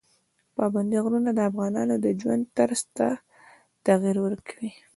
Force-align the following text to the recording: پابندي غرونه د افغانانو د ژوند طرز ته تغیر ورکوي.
پابندي 0.55 0.97
غرونه 1.03 1.29
د 1.33 1.39
افغانانو 1.49 1.95
د 2.03 2.07
ژوند 2.19 2.43
طرز 2.57 2.81
ته 2.97 3.07
تغیر 3.85 4.17
ورکوي. 4.25 4.71